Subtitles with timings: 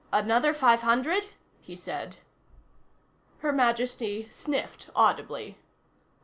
[0.11, 1.25] "Another five hundred?"
[1.61, 2.17] he said.
[3.41, 5.59] Her Majesty sniffed audibly.